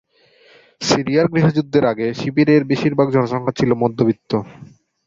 [0.81, 4.31] সিরিয়ার গৃহযুদ্ধের আগে, শিবিরের বেশিরভাগ জনসংখ্যা ছিল মধ্যবিত্ত।